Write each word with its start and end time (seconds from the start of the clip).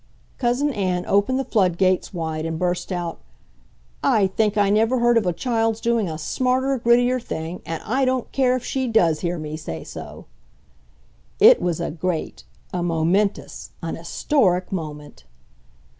Cousin 0.39 0.73
Ann 0.73 1.05
opened 1.05 1.37
the 1.37 1.45
flood 1.45 1.77
gates 1.77 2.11
wide 2.11 2.43
and 2.43 2.57
burst 2.57 2.91
out, 2.91 3.19
"I 4.03 4.25
think 4.25 4.57
I 4.57 4.71
never 4.71 4.97
heard 4.97 5.15
of 5.15 5.27
a 5.27 5.31
child's 5.31 5.79
doing 5.79 6.09
a 6.09 6.17
smarter, 6.17 6.79
grittier 6.79 7.21
thing... 7.21 7.61
AND 7.67 7.83
I 7.85 8.03
DON'T 8.05 8.31
CARE 8.31 8.55
IF 8.55 8.65
SHE 8.65 8.87
DOES 8.87 9.19
HEAR 9.19 9.37
ME 9.37 9.57
SAY 9.57 9.83
SO!" 9.83 10.25
It 11.39 11.61
was 11.61 11.79
a 11.79 11.91
great, 11.91 12.45
a 12.73 12.81
momentous, 12.81 13.73
an 13.83 13.95
historic 13.95 14.71
moment! 14.71 15.25